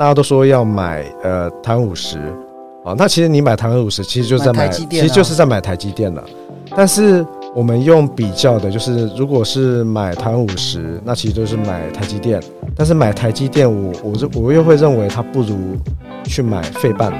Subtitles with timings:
[0.00, 2.16] 大家都说要买呃台湾五十，
[2.82, 6.24] 啊，那其实你买台湾五十，其实就是在买，其实就是在买台积电了。
[6.74, 7.22] 但是
[7.54, 12.42] 我们用比较的，就是如果是买台湾五十，那其实就是买台积电。
[12.74, 15.76] 但是买台积电我，我我我又会认为它不如
[16.24, 17.12] 去买费半。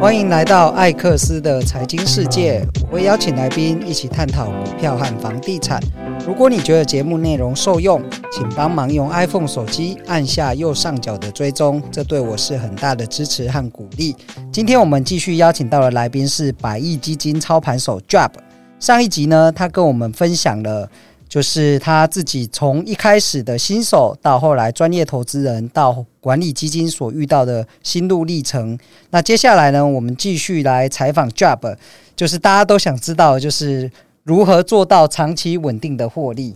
[0.00, 5.82] 欢迎来到艾克斯的财经世界，我会邀请来宾一起探讨股票和房地产。
[6.24, 14.14] 如果你觉得节目内容受用，请帮忙用 iPhone 手机按下右上角的追踪，这对我是很大的支持和鼓励。
[14.52, 18.30] 今天我们继续邀请到的来宾是百亿基金操盘手 Job。
[18.78, 20.88] 上一集呢，他跟我们分享了，
[21.28, 28.78] 就是他自己从一开始的新手到后来专业投资人到管理基金所遇到的心路历程。
[29.10, 31.76] 那接下来呢，我们继续来采访 Job，
[32.16, 33.90] 就是大家都想知道，就是。
[34.24, 36.54] 如何做到长期稳定的获利？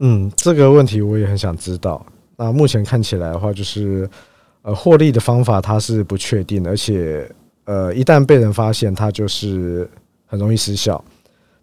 [0.00, 2.04] 嗯，这个问题我也很想知道。
[2.36, 4.10] 那目前看起来的话，就是
[4.62, 7.30] 呃，获利的方法它是不确定，而且
[7.64, 9.88] 呃，一旦被人发现，它就是
[10.26, 11.00] 很容易失效。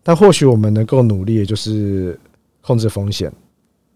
[0.08, 2.17] 但或许我们能够努力，就是
[2.61, 3.30] 控制风险，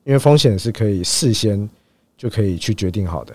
[0.03, 1.69] 因为风险是可以事先
[2.17, 3.33] 就可以去决定好的。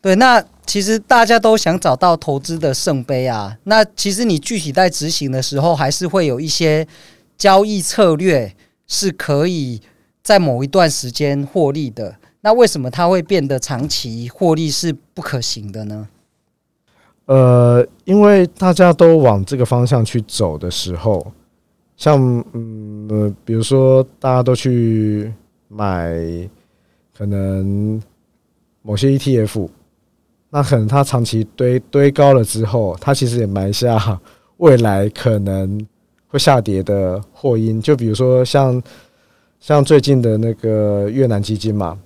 [0.00, 3.54] 对，那其实大家都想找到投资的圣杯啊。
[3.64, 6.88] 那其实你具体在执行的时候，还是会有一些。
[7.36, 8.54] 交易策略
[8.86, 9.80] 是可以
[10.22, 16.08] 在某一段时间获利的，那为什么它会变得长期获利是不可行的呢？
[17.26, 21.32] 呃，因为大家都往这个方向去走的时候，
[21.96, 25.32] 像嗯、比如说大家都去
[25.68, 26.14] 买
[27.16, 28.02] 可能
[28.82, 29.68] 某些 ETF，
[30.50, 34.20] 那可能它长期堆堆高了之后，它其实也埋下
[34.56, 35.86] 未来可能。
[36.26, 38.82] 会下跌的祸因，就比如说像
[39.60, 41.96] 像最近的那个越南基金嘛，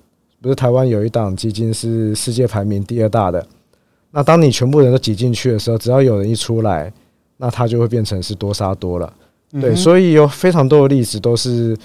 [0.42, 3.46] 不是台湾有一档基金是世界排名第二大的。
[4.10, 6.92] 那当你全部人都挤进去的时候，只要有人一出来，
[7.38, 9.10] 那它就会变成是多杀多了。
[9.52, 11.76] 对，所以有非常多的例子都是，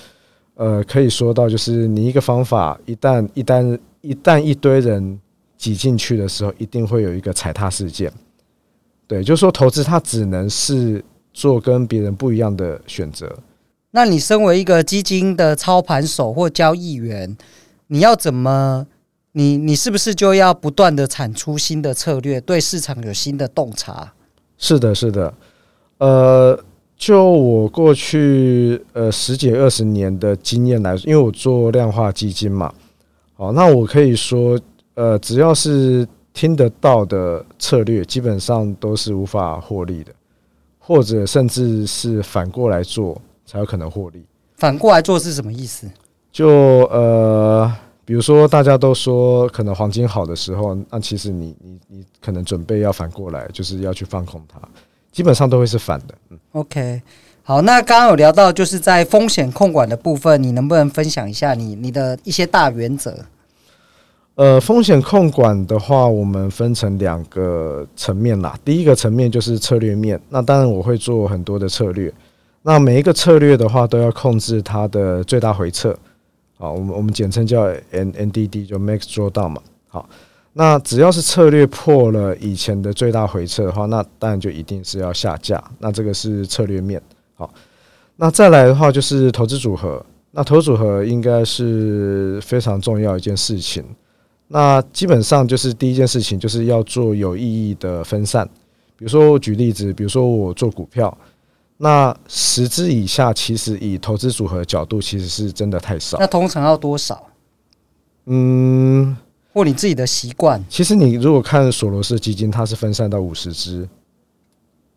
[0.56, 5.20] 呃，可以说到就是你一个方法一旦一旦一旦一堆人
[5.58, 8.12] 挤进去的时候，一定会有一个踩踏事件。
[9.08, 11.04] 对，就是说投资它只能是。
[11.36, 13.28] 做跟别人不一样的选择。
[13.90, 17.36] 那你身为一个基金的操盘手或交易员，
[17.88, 18.86] 你要怎么？
[19.32, 24.14] 你你是不是就要不断的产出新的策略，对市场有新的洞察？
[24.60, 25.34] 是的，是的。
[25.98, 26.64] 呃，
[27.06, 32.74] 就我过去呃十几二十年的经验来说，因为我做量化基金嘛，
[33.34, 34.58] 好，那我可以说，
[34.94, 40.14] 呃，只要是听得到的策略，基本上都是无法获利的。
[40.80, 44.24] 或者甚至是反过来做才有可能获利。
[44.56, 45.90] 反过来做是什么意思？
[46.32, 46.48] 就
[46.86, 47.70] 呃，
[48.06, 54.58] 比如说大家都说可能黄金好的时候，那其实你你你可能准备要反过来，就是要去放空它，
[55.14, 56.16] 基本上都会是反的。
[56.30, 57.02] 嗯，OK，
[57.44, 63.16] 好，那刚刚有聊到就是在风险控管的部分，你能不能分享一下你你的一些大原则？
[64.36, 68.58] 呃，风险控管的话，我们分成两个层面啦。
[68.66, 72.12] 第一个层面就是策略面，那当然我会做很多的策略。
[72.64, 75.96] 那每一个策略的话，都要控制它的最大回撤。
[76.58, 79.62] 好，我们我们简称叫 N N D D，就 Max Drawdown 嘛。
[79.88, 80.10] 好，
[80.54, 85.62] 那只要是策略破了以前的最大回撤的话，那当然就一定是要下架。
[85.80, 87.02] 那这个是策略面。
[87.36, 87.52] 好，
[88.16, 90.06] 那再来的话就是投资组合。
[90.32, 93.84] 那投资组合应该是非常重要一件事情。
[94.48, 98.48] 那基本上就是第一件事情，就是要做有意义的分散。
[98.96, 101.16] 比如说我举例子，比如说我做股票，
[101.78, 106.20] 那十只以下，其实以投资组合的角度，其实是真的太少。
[106.20, 107.28] 那通常要多少？
[108.26, 109.18] 嗯，
[109.54, 110.62] 或你自己的习惯。
[110.68, 113.88] 其实你如果看索罗斯基金，它是分散到五十支，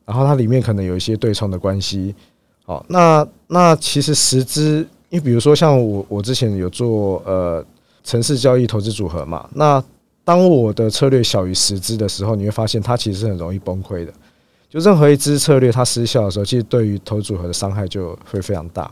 [0.04, 2.14] 然后它里面可能有一些对冲的关系。
[2.64, 4.78] 好，那那其实十支，
[5.10, 7.64] 因为比如说像我，我之前有做呃。
[8.06, 9.82] 城市交易投资组合嘛，那
[10.22, 14.12] 当我的策略小于十支的时候，你会发现它其实是很容易崩溃的。
[14.70, 18.88] 就任何一支策略它失效的时候，其实对于投资组合的伤害就会非常大。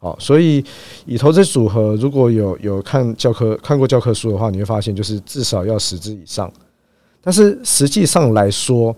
[0.00, 0.64] 好，所以
[1.04, 6.50] 以投资组合如果有有看教科看过教科书的话，你会发现就是至少要十只以上。
[7.20, 8.96] 但是实际上来说，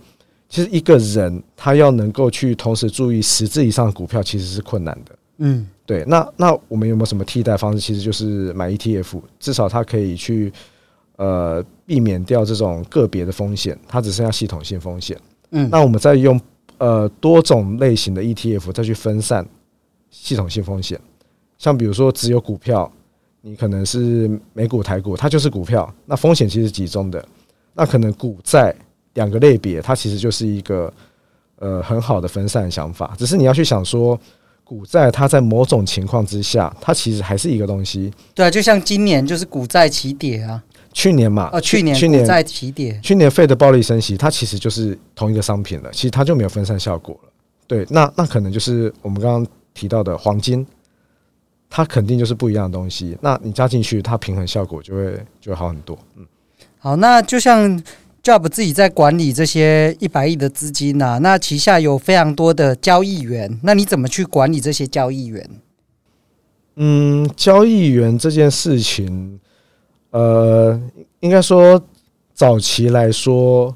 [0.49, 5.17] 其实一个人他要能够去同时注意十只以上的股票，其实是困难的。
[5.39, 5.67] 嗯。
[5.85, 7.81] 对，那那我们有没有什么替代方式？
[7.81, 10.51] 其实就是买 ETF，至少它可以去
[11.17, 15.19] 呃避免掉这种个别的风险，它只剩下系统性风险。
[15.51, 16.41] 嗯，那我们再用
[16.79, 19.47] 呃多种类型的 ETF 再去分散
[20.12, 21.00] 系统性风险，
[21.59, 22.88] 像比如说只有股票，
[23.41, 27.26] 你可能是美股、台股，它就是股票，那风险其实集中的。
[27.75, 28.73] 那可能股债
[29.14, 30.93] 两个类别，它其实就是一个
[31.56, 33.14] 呃很好的分散想法。
[33.19, 34.17] 只是你要去想说，
[34.62, 38.12] 股债它在某种情况之下，它其实还是一个东西。
[38.35, 40.62] 对啊，就像今年就是股债起跌啊。
[40.93, 47.31] 去年嘛，哦，去年去年在起点，去年费的暴力升息，它其实就是同一个商品了，其实它就没有分散效果了。
[47.67, 50.67] 对，那那可能就是我们刚刚提到的黄金，
[51.69, 53.17] 它肯定就是不一样的东西。
[53.21, 55.99] 那你加进去，它平衡效果就会就会好很多。
[56.17, 56.27] 嗯，
[56.79, 57.83] 好，那就像
[58.23, 65.51] Job 自己在管理这些一百亿的资金呐、啊，那旗下有非常多的交易员，那你怎么去管理这些交易员？
[66.77, 69.41] 嗯，交易员这件事情。
[70.11, 70.79] 呃，
[71.21, 71.83] 应该说
[72.35, 73.75] 早期来说，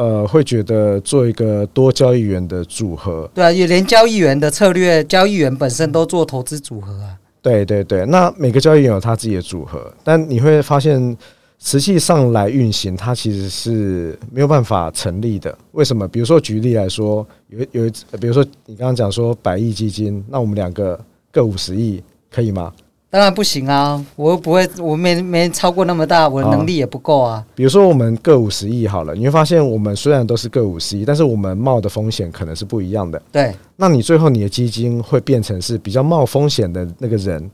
[0.00, 7.18] 呃，会觉得做一个多交易员的组合，对啊，也连交易员的策略，交易员本身都做投资组合啊。
[7.42, 11.14] 对对对，那每个交易员有他自己的组合，但你会发现
[11.58, 15.54] 实际上来运行，它其实是没有办法成立的。
[15.72, 16.08] 为什么？
[16.08, 20.98] 比如说举例来说，有有一，比如说你刚刚讲说百亿基金，那我们两个
[21.30, 22.72] 各五十亿，可以吗？
[23.12, 24.00] 当然不行啊！
[24.14, 27.44] 我又不会，我没没超过那么大，我的能力也不够啊。
[27.56, 33.20] 比如说，我们各五十亿好了，你会发现，我们虽然都是各五十亿，但是我们冒的风险可能是不一样的。
[33.32, 37.50] 对，那你最后你的基金会变成是比较冒风险的那个人，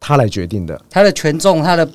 [0.00, 0.80] 他来决定的。
[0.88, 1.86] 他的权重，他的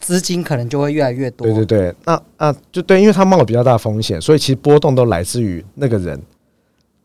[0.00, 1.46] 资金可能就会越来越多。
[1.46, 6.20] 对对对，那那就对，因为他冒了比较大风险，所以其实波动都来自于那个人。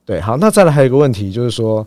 [0.07, 1.85] 对，好，那再来还有一个问题就是说。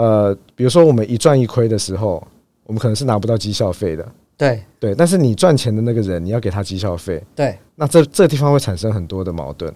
[0.00, 2.26] 呃，比如说我们一赚一亏的时候，
[2.64, 4.08] 我们可能是拿不到绩效费的。
[4.38, 7.22] 对对，但是你赚钱的那个人，你要给他绩效费。
[7.36, 9.70] 对，那这这地方会产生很多的矛盾。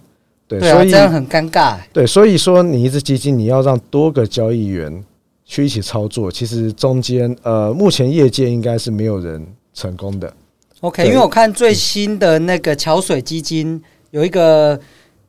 [0.47, 1.77] 对，对啊，所以这样很尴尬。
[1.93, 5.03] 对，所以说你一只基金，你要让多个交易员
[5.45, 9.45] 去一起操作，其实中间呃，目前业界应该是没有人
[9.75, 10.33] 成功的。
[10.81, 13.79] OK，因为我看最新的那个桥水基金
[14.09, 14.79] 有一个。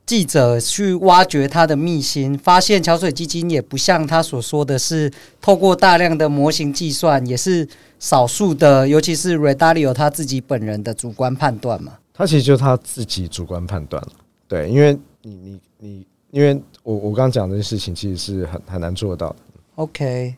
[0.06, 7.68] 记者去挖掘他的秘辛，发现桥水基金也不像他所说的是透过大量的模型计算，也是
[7.98, 11.94] 少数的，尤其是 Ray Dalio 他自己本人的主观判断嘛。
[12.14, 14.00] 他其实就是他自己主观判断，
[14.46, 16.54] 对，因为你你你，因为
[16.84, 19.36] 我我刚刚讲这件事情其实是很很难做到的。
[19.74, 20.36] OK，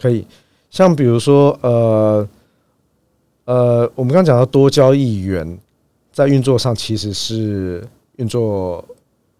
[0.00, 0.26] 可以，
[0.68, 2.28] 像比如说呃
[3.44, 5.56] 呃，我们刚刚讲到多交易员
[6.12, 7.86] 在运作上其实是。
[8.16, 8.84] 运作，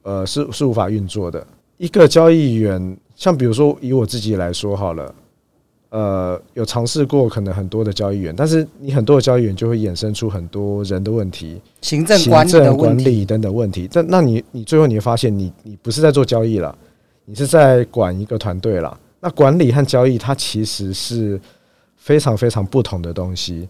[0.03, 1.47] 呃，是是无法运作的。
[1.77, 5.15] 一个交易员，像比如说以我自己来说好了，
[5.91, 13.89] 呃，有尝试过可能很多的交易员，但是你很多的交易员就会衍生出很多人的问题，行政管理的问题，行政管理等等问题。
[13.93, 16.77] 但那你你最后你会发现你，你你不是在做交易了，
[17.25, 18.99] 你是在管一个团队了。
[19.21, 21.41] 那管理和交易它其实是
[21.97, 23.69] 非常非常不同的东西。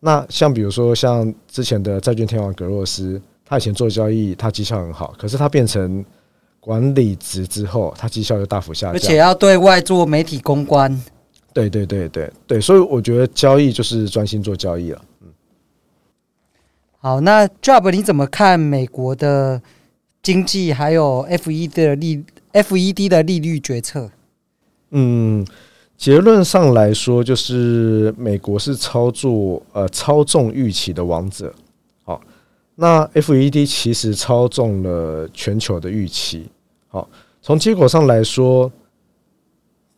[0.00, 3.20] 那像比如说像之前的债券天王格洛斯。
[3.48, 6.04] 他以前做交易，他绩效很好，可是他变成
[6.60, 11.02] 管理职之后，他绩效又大幅下降，而且要对外做媒体公关。
[11.54, 15.02] 对对对对对，所以我觉得交易就是专心做交易了。
[15.22, 15.28] 嗯，
[16.98, 19.62] 好，那 Job 你怎么看美国的
[20.22, 22.22] 经济还有 FED 的利
[22.52, 24.10] FED 的利率决策？
[24.90, 25.44] 嗯，
[25.96, 31.52] 结论上来说，就是美国是操作呃操纵预期的王者。
[32.80, 36.46] 那 FED 其实操纵了全球的预期。
[36.86, 37.10] 好，
[37.42, 38.70] 从结果上来说，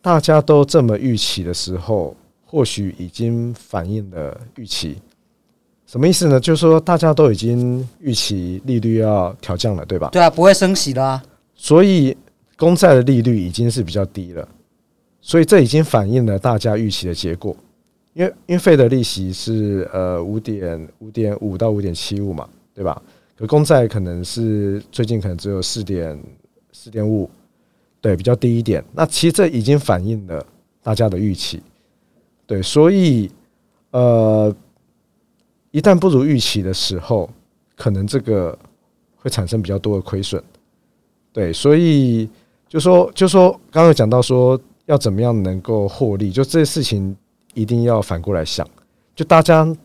[0.01, 4.97] 大家都这么预期的时候，或许已经反映了预期。
[5.85, 6.39] 什么意思呢？
[6.39, 10.09] 就是说大家都已经预期利率要调降了，对吧？
[10.11, 11.21] 对啊，不会升息的啊。
[11.53, 12.17] 所以
[12.57, 14.47] 公债的利率已经是比较低了，
[15.21, 17.55] 所以这已经反映了大家预期的结果。
[18.13, 22.49] 因为因为费的利息是呃五点五点五到五点七五嘛。
[22.73, 23.01] 对吧？
[23.37, 26.17] 可公债可能是最近可能只有四点
[26.71, 27.27] 四点五，
[27.99, 28.83] 对，比较低一点。
[28.93, 30.45] 那其实这已经反映了
[30.83, 31.59] 大家的预期，
[32.45, 33.31] 对，所以
[33.89, 34.55] 呃，
[35.71, 37.27] 一旦不如预期的时候，
[37.75, 38.55] 可能这个
[39.15, 40.41] 会产生比较多的亏损，
[41.33, 42.29] 对，所以
[42.69, 47.17] 就说就说刚刚讲到说要怎么样能够获利，就这些事情
[47.55, 48.69] 一定要反过来想，
[49.15, 49.75] 就大家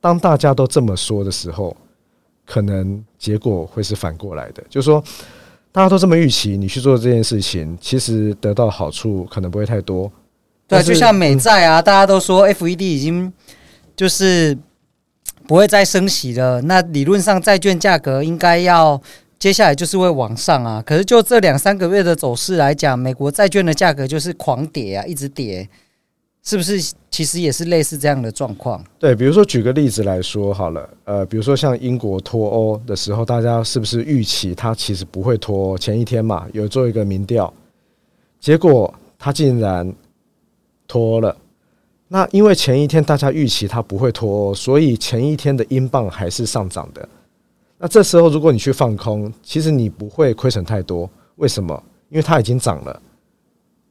[0.00, 1.76] 当大家都这么说的时候。
[2.46, 5.02] 可能结果会是反过来的，就是说，
[5.72, 10.10] 大家都这么预期，你去做这件事情，其实得到好处可能不会太多。
[10.66, 13.32] 对，就像美债啊，大家都说 FED 已经
[13.96, 14.56] 就是
[15.46, 19.00] 不会再升息了，那理论上债券价格应该要
[19.38, 20.82] 接下来就是会往上啊。
[20.84, 25.68] 可是就这两三个月的走势来讲，美国债券的价格就是狂跌啊，一直跌。
[26.44, 28.84] 是不是其实也是类似这样的状况？
[28.98, 35.78] 对，比如说举个例子来说好了，呃，比如说像英国脱欧的时候，大家是不是预期它其实不会脱欧？
[35.78, 37.50] 前一天嘛，有做一个民调，
[38.38, 39.90] 结果它竟然
[40.86, 41.34] 脱欧了。
[42.08, 47.08] 那因为前一天大家预期它不会脱欧，所以前一天的英镑还是上涨的。
[47.78, 51.08] 那这时候如果你去放空，其实你不会亏损太多。
[51.36, 51.82] 为什么？
[52.10, 53.02] 因为它已经涨了。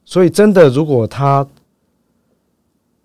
[0.06, 1.46] 所以真的，如果它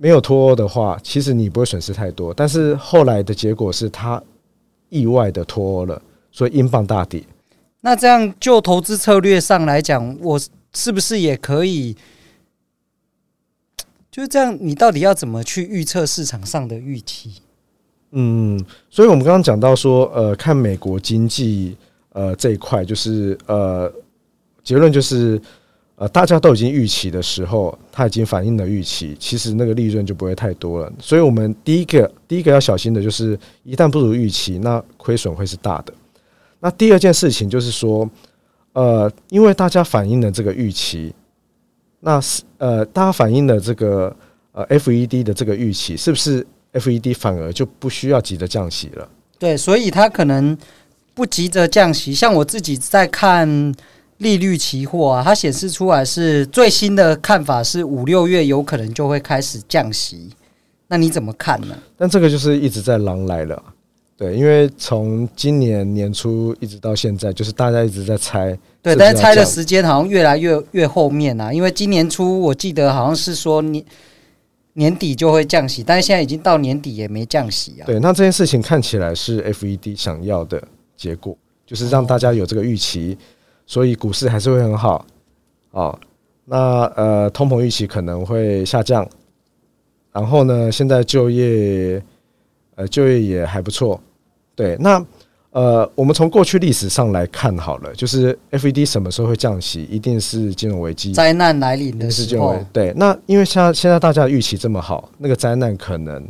[0.01, 2.33] 没有脱欧的话，其实你不会损失太多。
[2.33, 4.23] 但是后来的结果是他
[4.91, 6.01] 意外的脱欧了，
[6.31, 7.21] 所以英镑大跌。
[7.81, 10.41] 那这样就投资策略上来讲，我
[10.73, 11.97] 是不是也可以？
[14.09, 17.43] 就是这样，你到底要怎么去预测市场上的预期？
[18.13, 21.77] 嗯，所以我们刚刚讲到说，呃，看美国经济，
[22.13, 23.93] 呃，这一块就是呃，
[24.63, 25.43] 结论就是。
[26.01, 30.93] 呃，大家都已经预期的时候，它已经反映了预期，其实那个利润就不会太多了。
[31.01, 35.93] 所以，我们第一个第一个要小心的就是，一旦不如预期，那亏损会是大的。
[36.61, 38.09] 那第二件事情就是说，
[38.75, 41.13] 呃，因为大家反映了这个预期，
[41.99, 44.15] 那是呃，大家反映了这个
[44.53, 49.09] 呃，FED 的这个预期，是不是 FED 反而就不需要急着降息了？
[49.37, 50.57] 对，所以它可能
[51.13, 52.15] 不急着降息。
[52.15, 53.75] 像我自己在看。
[54.19, 60.29] 利率期货啊，它显示出来是最新的看法是五六月有可能就会开始降息，
[60.89, 61.77] 那你怎么看呢？
[61.97, 63.63] 但这个就是一直在狼来了，
[64.17, 73.85] 对，因为从今年年初一直到现在，就是大家一直在猜，对，但是猜的时间好像越来越越后面啊，因为今年初我记得好像是说年
[74.73, 77.87] 年底就会降息，但是现在已经到年底也没降息啊。
[77.87, 80.61] 对，那这件事情看起来是 FED 想要的
[80.97, 83.17] 结果，就是让大家有这个预期。
[83.69, 85.05] 所以股市还是会很好，
[85.73, 85.97] 哦，
[86.47, 89.07] 那呃，通膨预期可能会下降，
[90.11, 92.03] 然后呢，现在就业，
[92.77, 94.01] 呃，就业也还不错，
[94.57, 95.05] 对，那
[95.51, 101.13] 呃，我们从过去历史上来看好了，就是 FED 什么时候会降息，一定是金融危机。
[101.13, 106.27] 灾难来临的时候，对，那因为现在现在大家预期这么好，那个灾难可能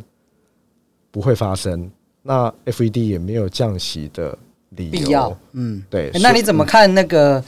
[1.13, 1.89] 不会发生，
[2.21, 4.37] 那 FED 也没有降息的。
[4.79, 6.11] 必要，嗯，对。
[6.23, 7.43] 那你怎么看那个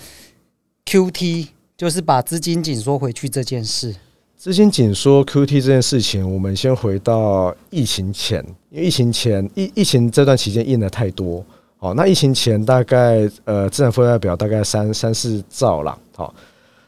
[0.87, 3.94] QT，就是把资金紧缩回去这件事？
[4.37, 11.44] 资金紧缩 QT 这件事情，我们先回到疫情前，因为疫情前疫疫情这段期间印的太多，
[11.78, 16.34] 哦，那疫情前大概呃资产负债表大概三三四兆啦，好，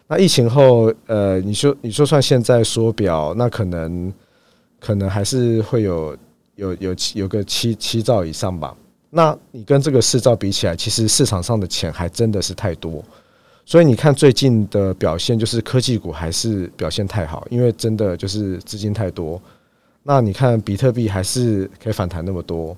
[0.08, 4.10] 那疫情后呃你说你说算现在缩表，那可能
[4.80, 6.16] 可能还是会有
[6.56, 8.74] 有有有个七七兆以上吧。
[9.14, 13.04] 那你跟这个市照比起来，其实市场上的钱还真的是太多，
[13.66, 19.38] 所以你看最近的表现，就是科技股还是表现太好，因为真的就是资金太多。
[20.02, 22.74] 那你看比特币还是可以反弹那么多，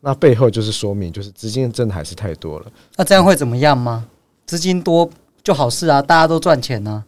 [0.00, 2.66] 那背后就是说明，就是资金真的还是太多了。
[2.96, 4.08] 那这样会怎么样吗？
[4.46, 5.10] 资金多
[5.44, 7.04] 就好事啊，大家都赚钱呢。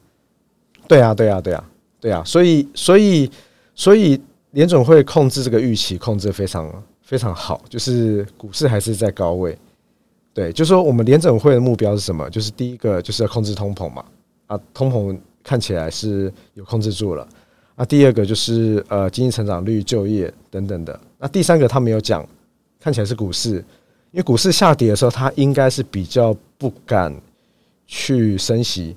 [0.87, 1.65] 对啊，对啊，对啊，
[2.03, 3.31] 对啊，所以，所以，
[3.75, 4.21] 所以
[4.51, 6.71] 联总会控制这个预期，控制非常。
[7.09, 9.57] 非常好，就是股市还是在高位，
[10.35, 12.29] 对，就是说我们联准会的目标是什么？
[12.29, 14.05] 就是第一个就是要控制通膨嘛，
[14.47, 17.27] 啊，通膨看起来是有控制住了，
[17.77, 22.29] 啊，第二个就是呃经济成长率、就业等等的，那第三个他没有讲，
[22.79, 23.55] 看起来是股市，
[24.11, 27.19] 因为股市下跌的时候，他应该是比较不敢
[27.87, 28.95] 去升息，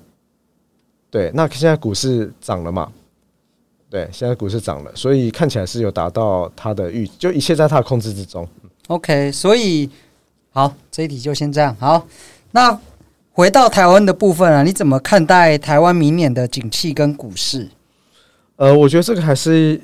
[1.10, 2.92] 对，那现在股市涨了嘛。
[3.92, 8.48] 对，现在股市涨了，所以看起来是有达到他的预，就一切在他的控制之中。
[8.86, 9.86] OK，所以
[10.50, 11.76] 好，这一题就先这样。
[11.78, 12.08] 好，
[12.52, 12.80] 那
[13.32, 17.68] 回到台湾的部分啊，你怎么看待台湾明年的景气跟股市？
[18.56, 19.78] 呃，我觉得这个还是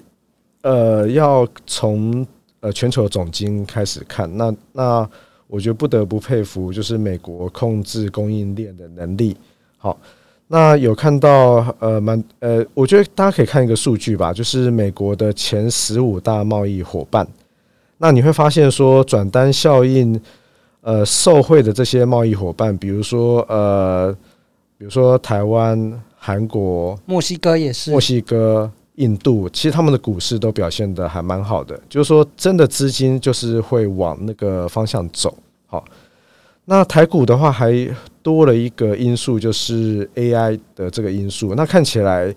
[0.62, 2.26] 呃要从
[2.60, 4.34] 呃全球总经开始看。
[4.38, 5.10] 那那
[5.48, 9.36] 我觉得不得不佩服，就是美国控制供应链的能力。
[9.76, 9.98] 好。
[10.50, 17.28] 那有看到呃，蛮呃，我觉得大家可以看一个数据吧，就是美国的前十五大贸易伙伴，
[17.98, 20.18] 那你会发现说转单效应，
[20.80, 24.10] 呃，受惠的这些贸易伙伴，比如说呃，
[24.78, 35.36] 比如说台湾、韩国、墨西哥也是，墨西哥、印度，其实他们的股市都表现的还蛮好的，就是说真的资金就是会往那个方向走，
[35.66, 35.84] 好。
[36.70, 37.72] 那台股的话，还
[38.22, 41.54] 多了一个因素，就是 AI 的这个因素。
[41.54, 42.30] 那看起来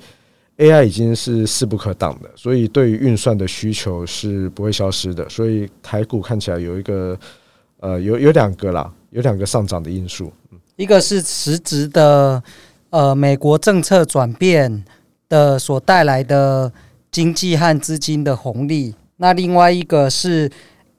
[0.57, 5.27] AI 已经是势不可挡的，所以对于运算的需求是不会消失的。
[5.27, 7.19] 所以台股看起来有一个
[7.81, 10.31] 呃，有有两个啦，有两个上涨的因素。
[10.77, 12.41] 一个是实质的
[12.89, 14.85] 呃，美国政策转变
[15.27, 16.71] 的所带来的
[17.11, 18.95] 经济和资金的红利。
[19.17, 20.49] 那另外一个是，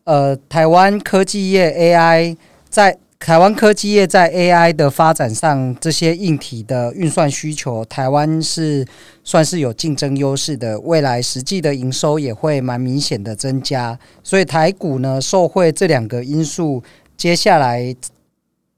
[0.04, 2.36] 呃，台湾科技业 AI
[2.68, 8.84] 在台湾科技业在 AI 的发展上，这些硬体的运算需求，台湾是
[9.22, 10.78] 算是有竞争优势的。
[10.80, 16.82] 未来实际的营收也会蛮明显的增加，所以台股呢，受惠这两个因素，
[17.16, 17.94] 接下来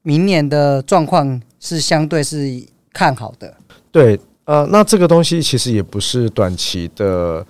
[0.03, 3.51] 明年的状况是相对是看好的。
[3.91, 7.43] 对，呃，那这个东西其实也不是短期的。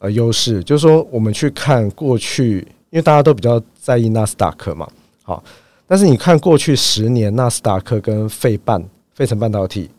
[0.00, 2.58] 呃，优势就是说，我们去看过去，
[2.90, 4.84] 因为大家都比较在意纳斯达克嘛，
[5.22, 5.40] 好，
[5.86, 8.82] 但是你看过去十年纳斯达克跟费半
[9.14, 9.90] 费城半导体，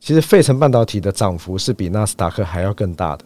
[0.00, 3.24] 其实费城半导体的涨幅是比纳斯达克还要更大的，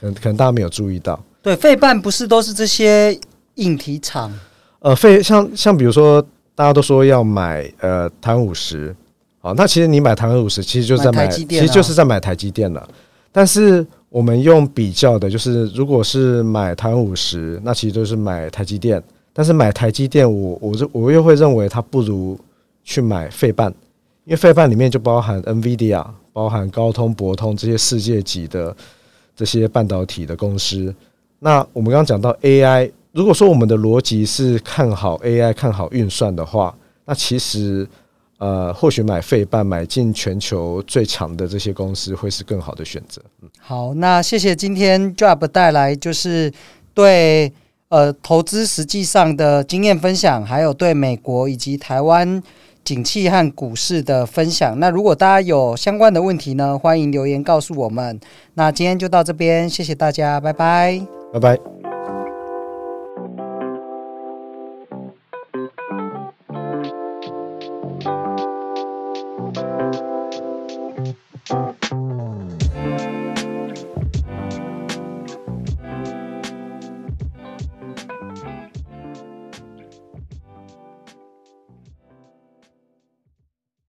[0.00, 1.22] 可能可能大家没有注意到。
[1.42, 3.18] 对，费半不是都是这些
[3.56, 4.32] 硬体厂？
[4.80, 6.20] 呃，费像像比如说，
[6.54, 8.94] 大家都说要买呃台湾五十，
[9.40, 12.88] 好，那其实你买台湾五十，其实就是在买，买台积电啊，其实就是在买台积电了，
[13.30, 13.86] 但是。
[14.14, 19.02] 我们用比较的，就是如果是买台湾五十，那其实就是买台积电。
[19.34, 22.38] 但是买台积电，我我我又会认为它不如
[22.82, 23.70] 去买费半，
[24.24, 28.74] 因为费半里面就包含 NVIDIA，包含高通、博通这些世界级的
[29.36, 30.94] 这些半导体的公司。
[31.40, 36.74] 那我们刚刚讲到 AI，如果说我们的逻辑是看好 AI、看好运算的话，
[37.04, 37.86] 那其实。
[38.38, 43.22] 呃，或许买费半买进全球最强的这些公司会是更好的选择。
[43.40, 46.52] 嗯，好，那谢谢今天 Job 带来就是
[46.92, 47.50] 对
[47.88, 52.42] 呃投资实际上的经验分享，还有对美国以及台湾
[52.84, 54.78] 景气和股市的分享。
[54.78, 58.20] 那如果大家有相关的问题呢，欢迎留言告诉我们。
[58.54, 61.00] 那今天就到这边，谢谢大家，拜拜，
[61.32, 61.73] 拜拜。